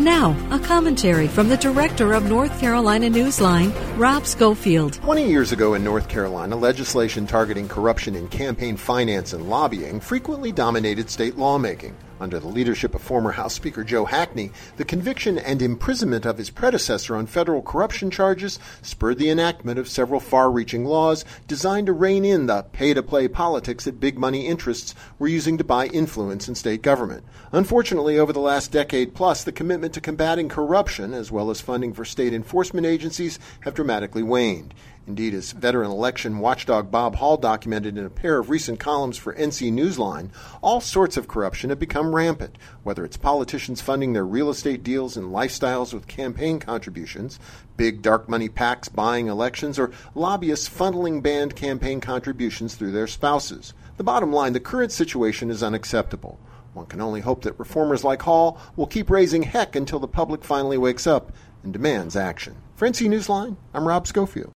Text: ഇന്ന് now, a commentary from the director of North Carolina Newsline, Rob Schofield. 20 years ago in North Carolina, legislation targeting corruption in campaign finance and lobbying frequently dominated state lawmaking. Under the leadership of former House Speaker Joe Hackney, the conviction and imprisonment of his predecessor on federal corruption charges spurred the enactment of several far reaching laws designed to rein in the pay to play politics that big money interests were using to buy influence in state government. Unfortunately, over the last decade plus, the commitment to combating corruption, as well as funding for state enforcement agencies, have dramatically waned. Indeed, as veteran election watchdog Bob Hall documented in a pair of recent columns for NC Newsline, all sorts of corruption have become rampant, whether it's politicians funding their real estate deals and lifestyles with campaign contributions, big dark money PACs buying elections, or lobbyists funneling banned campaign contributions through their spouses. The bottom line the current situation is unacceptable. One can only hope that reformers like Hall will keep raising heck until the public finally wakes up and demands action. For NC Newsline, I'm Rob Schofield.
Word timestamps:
ഇന്ന് 0.00 0.09
now, 0.20 0.36
a 0.50 0.58
commentary 0.58 1.28
from 1.28 1.48
the 1.48 1.56
director 1.56 2.12
of 2.12 2.26
North 2.26 2.60
Carolina 2.60 3.08
Newsline, 3.08 3.72
Rob 3.98 4.26
Schofield. 4.26 4.92
20 4.92 5.26
years 5.26 5.50
ago 5.50 5.72
in 5.72 5.82
North 5.82 6.10
Carolina, 6.10 6.56
legislation 6.56 7.26
targeting 7.26 7.66
corruption 7.68 8.14
in 8.14 8.28
campaign 8.28 8.76
finance 8.76 9.32
and 9.32 9.48
lobbying 9.48 9.98
frequently 9.98 10.52
dominated 10.52 11.08
state 11.08 11.38
lawmaking. 11.38 11.96
Under 12.20 12.38
the 12.38 12.48
leadership 12.48 12.94
of 12.94 13.00
former 13.00 13.32
House 13.32 13.54
Speaker 13.54 13.82
Joe 13.82 14.04
Hackney, 14.04 14.52
the 14.76 14.84
conviction 14.84 15.38
and 15.38 15.62
imprisonment 15.62 16.26
of 16.26 16.36
his 16.36 16.50
predecessor 16.50 17.16
on 17.16 17.24
federal 17.24 17.62
corruption 17.62 18.10
charges 18.10 18.58
spurred 18.82 19.16
the 19.16 19.30
enactment 19.30 19.78
of 19.78 19.88
several 19.88 20.20
far 20.20 20.50
reaching 20.50 20.84
laws 20.84 21.24
designed 21.48 21.86
to 21.86 21.94
rein 21.94 22.26
in 22.26 22.44
the 22.44 22.62
pay 22.72 22.92
to 22.92 23.02
play 23.02 23.26
politics 23.26 23.84
that 23.84 24.00
big 24.00 24.18
money 24.18 24.46
interests 24.46 24.94
were 25.18 25.28
using 25.28 25.56
to 25.56 25.64
buy 25.64 25.86
influence 25.86 26.46
in 26.46 26.54
state 26.54 26.82
government. 26.82 27.24
Unfortunately, 27.52 28.18
over 28.18 28.34
the 28.34 28.38
last 28.38 28.70
decade 28.70 29.14
plus, 29.14 29.42
the 29.42 29.50
commitment 29.50 29.94
to 29.94 30.00
combating 30.10 30.48
corruption, 30.48 31.14
as 31.14 31.30
well 31.30 31.50
as 31.50 31.60
funding 31.60 31.92
for 31.92 32.04
state 32.04 32.34
enforcement 32.34 32.84
agencies, 32.84 33.38
have 33.60 33.74
dramatically 33.74 34.24
waned. 34.24 34.74
Indeed, 35.06 35.34
as 35.34 35.52
veteran 35.52 35.88
election 35.88 36.40
watchdog 36.40 36.90
Bob 36.90 37.14
Hall 37.14 37.36
documented 37.36 37.96
in 37.96 38.04
a 38.04 38.10
pair 38.10 38.36
of 38.38 38.50
recent 38.50 38.80
columns 38.80 39.16
for 39.16 39.32
NC 39.34 39.72
Newsline, 39.72 40.30
all 40.62 40.80
sorts 40.80 41.16
of 41.16 41.28
corruption 41.28 41.70
have 41.70 41.78
become 41.78 42.12
rampant, 42.12 42.58
whether 42.82 43.04
it's 43.04 43.16
politicians 43.16 43.80
funding 43.80 44.12
their 44.12 44.26
real 44.26 44.50
estate 44.50 44.82
deals 44.82 45.16
and 45.16 45.32
lifestyles 45.32 45.94
with 45.94 46.08
campaign 46.08 46.58
contributions, 46.58 47.38
big 47.76 48.02
dark 48.02 48.28
money 48.28 48.48
PACs 48.48 48.92
buying 48.92 49.28
elections, 49.28 49.78
or 49.78 49.92
lobbyists 50.16 50.68
funneling 50.68 51.22
banned 51.22 51.54
campaign 51.54 52.00
contributions 52.00 52.74
through 52.74 52.90
their 52.90 53.06
spouses. 53.06 53.74
The 53.96 54.02
bottom 54.02 54.32
line 54.32 54.54
the 54.54 54.60
current 54.60 54.90
situation 54.90 55.52
is 55.52 55.62
unacceptable. 55.62 56.40
One 56.72 56.86
can 56.86 57.00
only 57.00 57.20
hope 57.20 57.42
that 57.42 57.58
reformers 57.58 58.04
like 58.04 58.22
Hall 58.22 58.58
will 58.76 58.86
keep 58.86 59.10
raising 59.10 59.42
heck 59.42 59.74
until 59.74 59.98
the 59.98 60.08
public 60.08 60.44
finally 60.44 60.78
wakes 60.78 61.06
up 61.06 61.32
and 61.62 61.72
demands 61.72 62.16
action. 62.16 62.56
For 62.76 62.88
NC 62.88 63.08
Newsline, 63.08 63.56
I'm 63.74 63.86
Rob 63.86 64.06
Schofield. 64.06 64.48